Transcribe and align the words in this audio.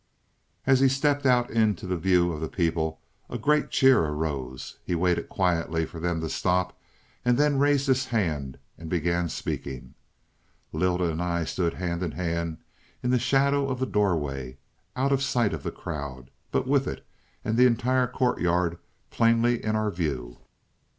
"As 0.65 0.79
he 0.79 0.87
stepped 0.89 1.27
out 1.27 1.51
into 1.51 1.85
the 1.85 1.95
view 1.95 2.33
of 2.33 2.41
the 2.41 2.47
people, 2.49 2.99
a 3.29 3.37
great 3.37 3.69
cheer 3.69 3.99
arose. 4.03 4.79
He 4.83 4.95
waited 4.95 5.29
quietly 5.29 5.85
for 5.85 5.99
them 5.99 6.21
to 6.21 6.27
stop, 6.29 6.75
and 7.23 7.37
then 7.37 7.59
raised 7.59 7.85
his 7.85 8.05
hand 8.07 8.57
and 8.79 8.89
began 8.89 9.29
speaking. 9.29 9.93
Lylda 10.73 11.11
and 11.11 11.21
I 11.21 11.43
stood 11.43 11.75
hand 11.75 12.01
in 12.01 12.13
hand 12.13 12.57
in 13.03 13.11
the 13.11 13.19
shadow 13.19 13.69
of 13.69 13.77
the 13.79 13.85
doorway, 13.85 14.57
out 14.95 15.11
of 15.11 15.21
sight 15.21 15.53
of 15.53 15.61
the 15.61 15.71
crowd, 15.71 16.31
but 16.49 16.65
with 16.67 16.87
it 16.87 17.05
and 17.45 17.55
the 17.55 17.67
entire 17.67 18.07
courtyard 18.07 18.79
plainly 19.11 19.63
in 19.63 19.75
our 19.75 19.91
view. 19.91 20.39